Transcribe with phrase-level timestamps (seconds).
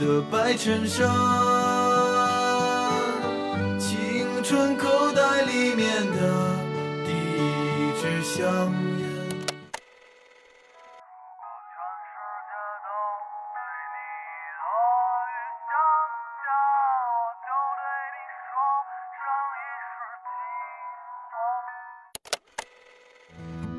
[0.00, 1.06] 的白衬衫，
[3.78, 6.56] 青春口袋里面的
[7.04, 9.04] 第一支香烟。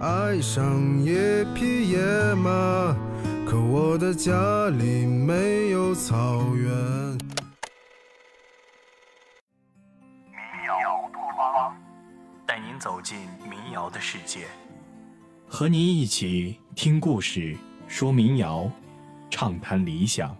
[0.00, 0.64] 爱上
[1.04, 1.98] 一匹野
[2.34, 2.96] 马，
[3.46, 4.32] 可我的家
[4.70, 5.65] 里没
[5.96, 6.68] 草原。
[10.30, 11.74] 民谣托邦，
[12.46, 14.46] 带您走进民谣的世界，
[15.48, 17.56] 和您一起听故事、
[17.88, 18.70] 说民谣、
[19.30, 20.36] 畅谈理想。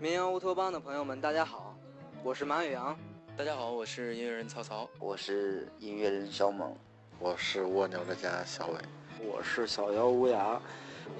[0.00, 1.76] 民谣乌托邦的朋友们大家好，
[2.24, 2.98] 我是马宇阳。
[3.40, 4.86] 大家好，我是音乐人曹操。
[4.98, 6.76] 我是音乐人小猛。
[7.18, 8.74] 我是蜗牛的家小伟。
[9.18, 10.60] 我是小妖乌鸦。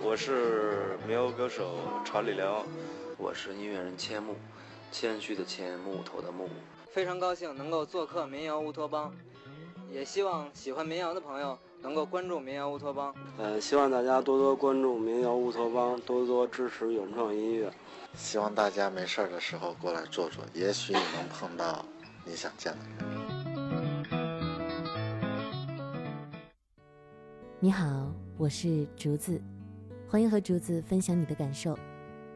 [0.03, 2.63] 我是民谣歌手查理辽。
[3.17, 4.35] 我是音乐人千木，
[4.93, 6.47] 谦虚的谦，木头的木。
[6.93, 9.11] 非常高兴能够做客民谣乌托邦，
[9.91, 13.15] 也希望喜欢民谣的朋友能够关注民谣乌托邦。
[13.39, 17.73] 呃，希望大家多多关注民谣乌托邦，多多支持原创音乐。
[18.15, 21.83] 希望大家没事儿的时候过来坐坐，也许你能碰到
[22.31, 24.15] 你想见的人。
[27.59, 29.43] 你好，我是竹子，
[30.09, 31.77] 欢迎和竹子分享你的感受。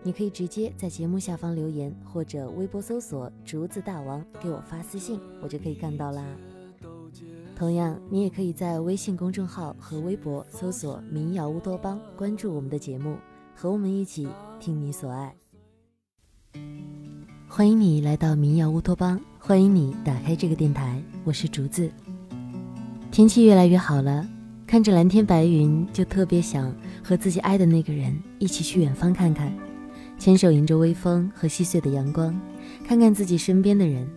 [0.02, 6.26] 你可以直接在节目下方留言，或者微博搜索“竹子大王”给我发私信，我就可以看到啦。
[7.54, 13.16] 同样，你也可以在微信公众号和微博搜索“民谣乌托邦”，关注我们的节目，
[13.54, 14.26] 和我们一起
[14.58, 15.36] 听你所爱。
[17.48, 21.90] 欢迎你来到民谣乌托邦，欢迎你打开这个电台，我是竹子。
[23.10, 24.26] 天气越来越好了，
[24.66, 29.52] 看着蓝天白云，就特别想和自己爱的那个人一起去远方看看，
[30.18, 32.34] 牵手迎着微风和细碎的阳光，
[32.88, 34.08] 看看自己身边的人，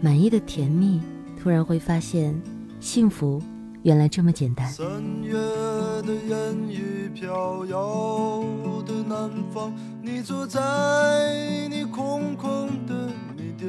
[0.00, 0.98] 满意的甜蜜，
[1.38, 2.40] 突然会发现，
[2.80, 3.38] 幸福
[3.82, 4.66] 原来这么简单。
[4.72, 4.86] 三
[5.22, 8.42] 月的烟雨飘摇
[8.86, 9.74] 的南方。
[10.02, 13.68] 你坐在你空空的米店，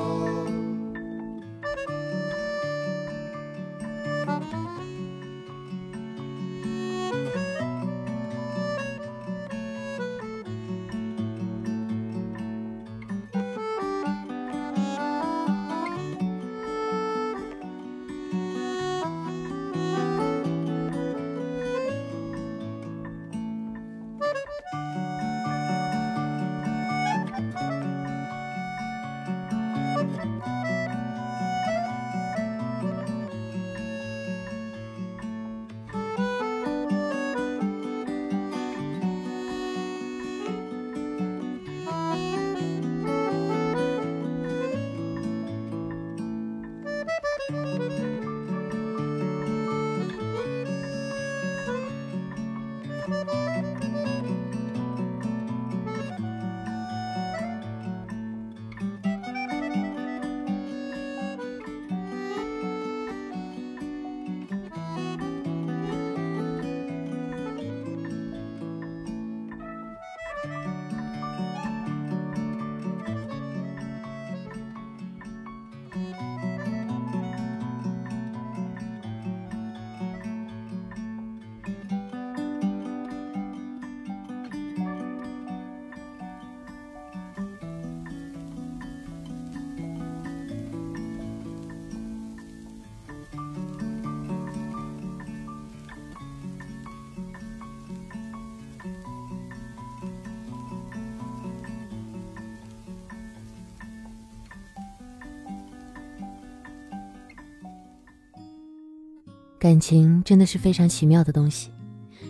[109.61, 111.69] 感情真的是非常奇妙的东西，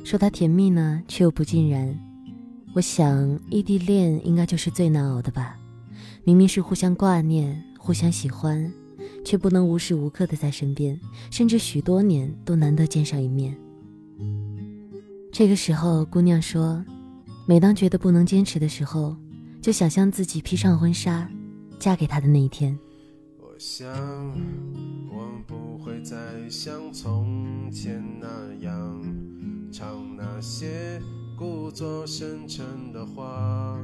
[0.04, 1.98] 说它甜蜜呢，却又不尽然。
[2.75, 5.57] 我想，异地恋应该就是最难熬的吧。
[6.25, 8.69] 明明是互相挂念、互相喜欢，
[9.24, 11.00] 却不能无时无刻的在身边，
[11.30, 13.57] 甚至许多年都难得见上一面。
[15.31, 16.84] 这个时候，姑娘说，
[17.48, 19.16] 每当觉得不能坚持的时候，
[19.62, 21.31] 就想象自己披上婚纱，
[21.80, 22.77] 嫁给他的那一天。
[23.39, 23.88] 我想。
[26.03, 29.01] 再像从前那样
[29.71, 31.00] 唱那些
[31.38, 33.77] 故作深沉的话。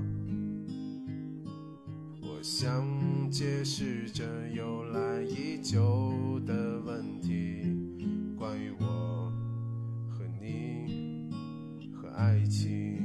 [2.21, 2.85] 我想
[3.29, 7.61] 解释这由来已久的问题，
[8.35, 9.31] 关于我
[10.09, 11.29] 和你
[11.93, 12.97] 和爱情。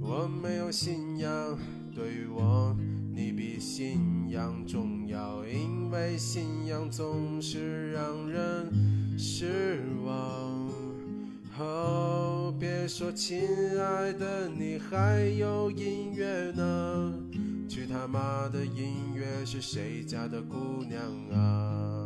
[0.00, 1.58] 我没有信仰，
[1.92, 2.76] 对于我。
[3.14, 10.72] 你比信仰重要，因为信仰总是让人失望。
[11.58, 13.42] 哦，别说亲
[13.78, 17.14] 爱的，你还有音乐呢？
[17.68, 21.00] 去他妈的音乐是谁家的姑娘
[21.38, 22.01] 啊？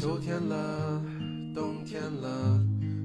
[0.00, 1.02] 秋天了，
[1.54, 2.58] 冬天了，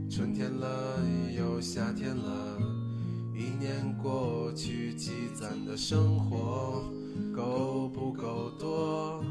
[0.09, 0.97] 春天了，
[1.37, 2.57] 又夏天了。
[3.33, 6.81] 一年过去，积攒的生活
[7.35, 9.21] 够不够多？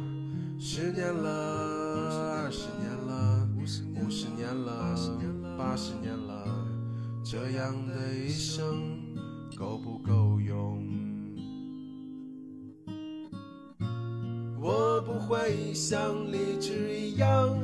[0.58, 4.94] 十年了，二十年了，五十年了，
[5.56, 6.68] 八十年了，
[7.24, 9.00] 这样的一生
[9.56, 10.93] 够不够用？
[15.34, 17.58] 会像荔枝一样。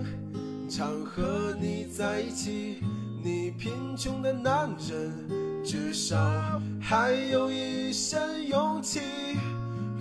[0.69, 2.79] 常和你在一起，
[3.23, 5.12] 你贫穷的男人
[5.65, 6.19] 至少
[6.81, 9.00] 还有一身勇气，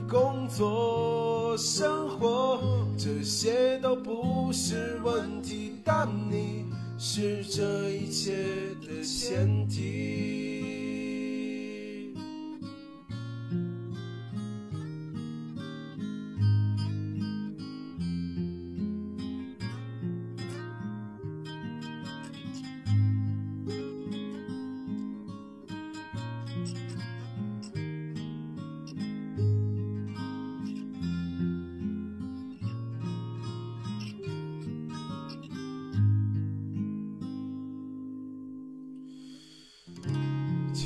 [0.10, 1.56] 工作。
[1.58, 2.60] 生活，
[2.98, 6.66] 这些都不是问题，但你
[6.98, 8.46] 是这一切
[8.82, 10.59] 的前提。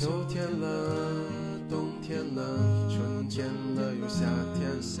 [0.04, 0.66] 秋天了，
[1.66, 2.42] 冬天了，
[2.90, 4.68] 春天了，又夏天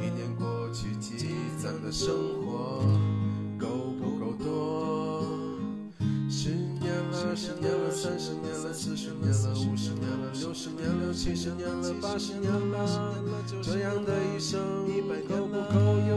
[0.00, 2.08] 一年过去，积攒的生
[2.40, 2.82] 活
[3.58, 5.26] 够不够多？
[6.30, 6.48] 十
[6.80, 13.12] 年了，十年了，三十年了，四十年了，五十年了，六十年了，七十年了，八十年了，
[13.62, 14.62] 这样的一生
[15.28, 16.14] 够不够用？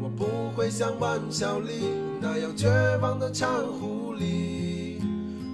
[0.00, 2.68] 我不会像万小丽那样绝
[3.02, 3.99] 望的唱呼。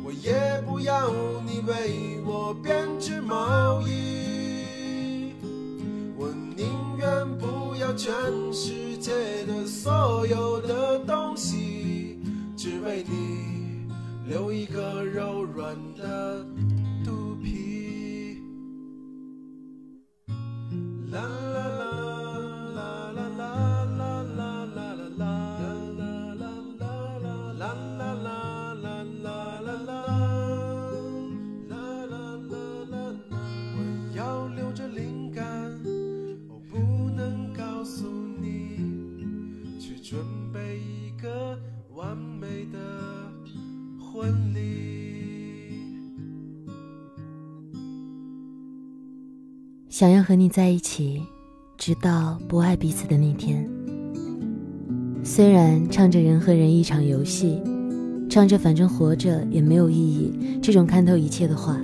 [0.05, 1.11] 我也不要
[1.45, 5.33] 你为我编织毛衣，
[6.17, 6.67] 我宁
[6.99, 8.13] 愿不要全
[8.53, 9.13] 世界
[9.47, 12.19] 的所有的东西，
[12.57, 13.87] 只为你
[14.29, 16.45] 留一个柔软的
[49.99, 51.23] 想要和你在一起，
[51.79, 53.67] 直到不爱彼此的那天。
[55.25, 57.63] 虽然唱着人和人一场游戏，
[58.29, 61.81] 唱着反正活着也没有意义这种看透一切的话，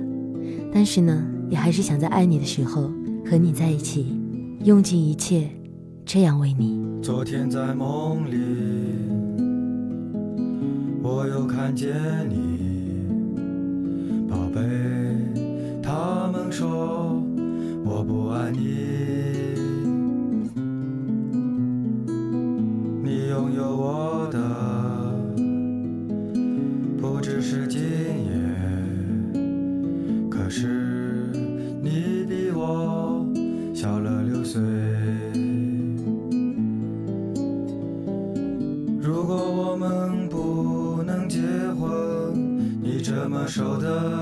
[0.71, 2.91] 但是呢，也还是想在爱你的时候
[3.25, 4.15] 和你在一起，
[4.63, 5.49] 用尽一切，
[6.05, 6.79] 这样为你。
[7.01, 8.37] 昨天在梦里，
[11.01, 11.89] 我又看见
[12.29, 12.37] 你，
[14.29, 14.61] 宝贝，
[15.81, 17.02] 他们说。
[18.03, 18.59] 我不爱你，
[23.01, 24.37] 你拥有我的
[26.99, 28.29] 不只是今夜，
[30.29, 31.31] 可是
[31.81, 33.25] 你比我
[33.73, 34.61] 小了六岁。
[38.99, 41.39] 如果我们不能结
[41.79, 42.35] 婚，
[42.81, 44.12] 你怎么受得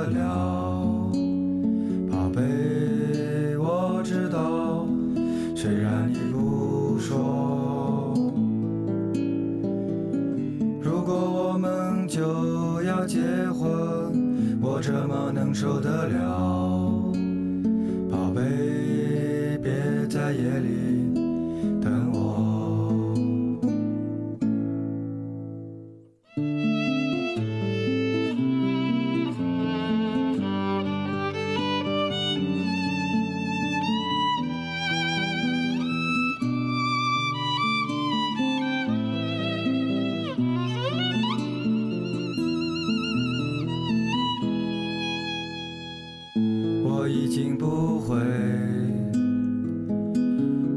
[47.62, 48.18] 不会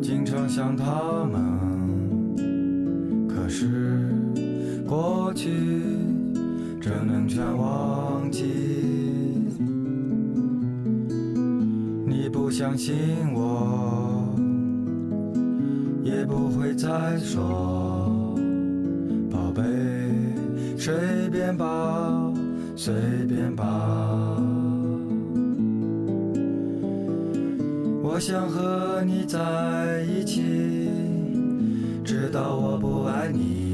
[0.02, 1.40] 经常想他们？
[3.26, 4.12] 可是
[4.86, 5.48] 过去
[6.82, 8.44] 怎能全忘记？
[12.06, 12.94] 你不相信
[13.32, 14.28] 我，
[16.02, 18.38] 也不会再说，
[19.30, 19.62] 宝贝，
[20.76, 20.94] 随
[21.32, 22.30] 便吧，
[22.76, 22.92] 随
[23.26, 24.53] 便吧。
[28.26, 30.88] 想和你在一起，
[32.02, 33.73] 直到我不爱你，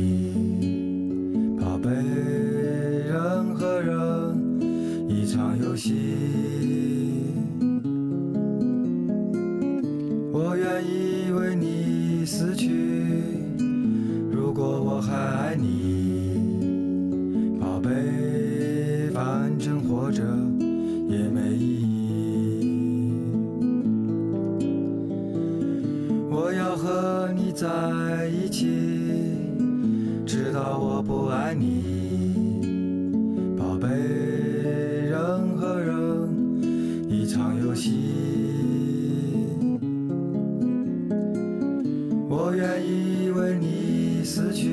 [42.43, 44.71] 我愿意为你死去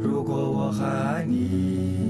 [0.00, 2.07] 如果我还爱你。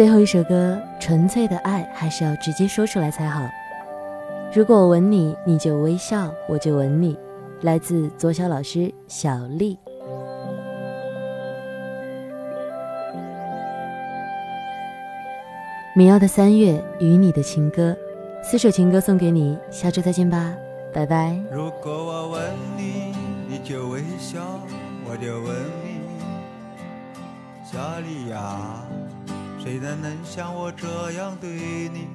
[0.00, 3.46] 最后一首歌，纯粹的爱还是要直接说出来才好。
[4.50, 7.18] 如果我吻你，你就微笑，我就吻你。
[7.60, 9.78] 来自左小老师小丽。
[15.94, 17.94] 民谣的三月与你的情歌，
[18.42, 20.56] 四首情歌送给你，下周再见吧，
[20.94, 21.38] 拜拜。
[21.52, 22.42] 如果我吻
[22.74, 23.14] 你，
[23.46, 24.40] 你就微笑，
[25.04, 25.54] 我就吻
[25.84, 26.00] 你。
[27.62, 28.82] 小丽呀，
[29.62, 32.08] 谁人能像我这样对你？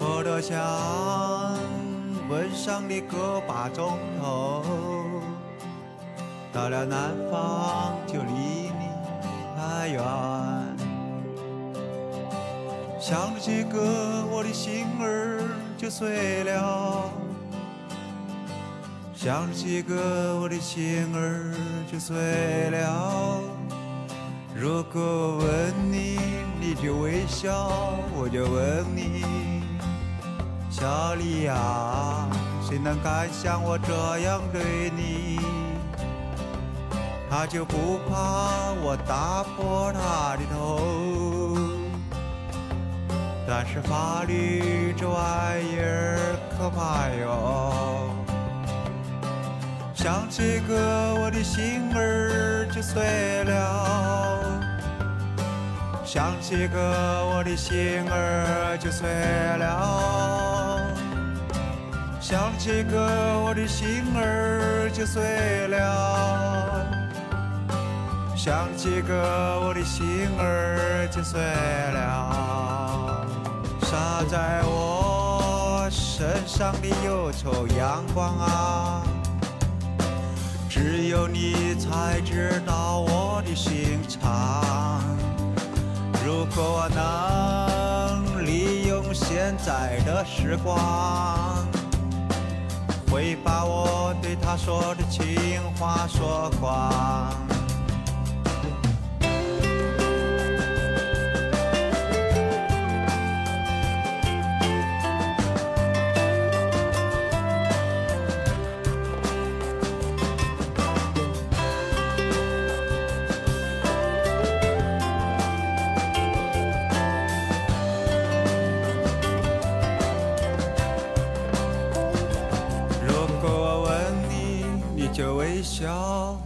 [0.00, 0.58] 我多想
[2.28, 4.64] 吻上你个把钟头，
[6.52, 8.90] 到了南方就离你
[9.56, 10.02] 太远。
[12.98, 15.40] 想着这个，我的心儿
[15.78, 17.08] 就碎了；
[19.14, 21.54] 想着这个，我的心儿
[21.90, 23.59] 就碎了。
[24.60, 26.18] 如果吻你，
[26.60, 27.70] 你就微笑，
[28.14, 29.24] 我就吻你。
[30.68, 32.28] 小丽呀，
[32.68, 35.40] 谁能敢像我这样对你？
[37.30, 41.56] 他就不怕我打破他的头。
[43.48, 48.10] 但是法律这玩意儿可怕哟，
[49.94, 54.29] 想这个我的心儿就碎了，
[56.12, 56.80] 想起个
[57.32, 59.08] 我的心儿就碎
[59.58, 60.82] 了，
[62.20, 62.98] 想起个
[63.44, 66.84] 我的心儿就碎了，
[68.34, 69.14] 想起个
[69.64, 73.24] 我的心儿就碎了。
[73.82, 79.04] 洒在我身上的忧愁阳光啊，
[80.68, 84.60] 只有你才知道我的心肠。
[86.24, 91.66] 如果我能利用现在的时光，
[93.10, 97.49] 会把我对他说的情话说光。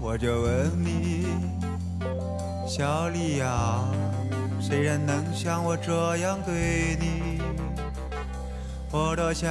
[0.01, 1.27] 我就问你，
[2.69, 3.81] 小丽呀，
[4.61, 7.43] 谁人能像我这样对你？
[8.93, 9.51] 我多想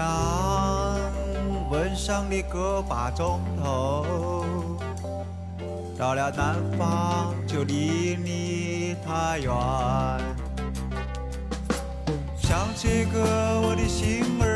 [1.69, 4.05] 吻上你个把钟头，
[5.97, 9.53] 到了南方就离你太远。
[12.37, 13.19] 想起个，
[13.61, 14.52] 我的心儿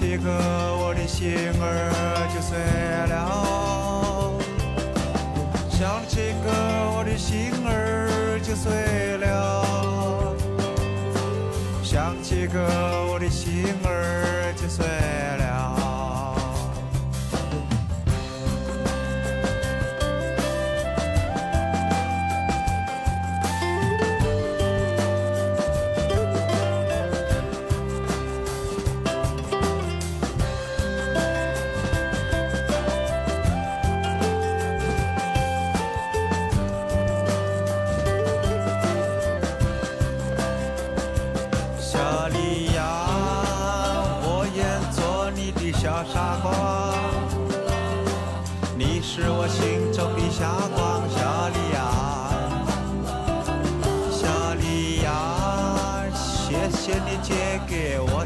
[0.00, 0.30] 想这个，
[0.78, 1.92] 我的心儿
[2.32, 2.56] 就碎
[3.10, 4.32] 了；
[5.68, 6.50] 想起个，
[6.96, 8.72] 我的心儿就碎
[9.18, 10.34] 了；
[11.82, 12.58] 想起个，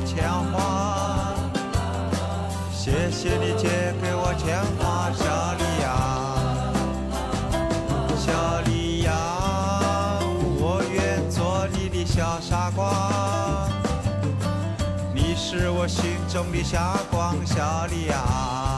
[0.01, 1.35] 钱花，
[2.73, 5.89] 谢谢你借给我钱花，小丽呀，
[8.17, 9.13] 小丽呀，
[10.59, 13.69] 我愿做你的小傻瓜，
[15.15, 18.74] 你是我心中的霞光，小丽呀。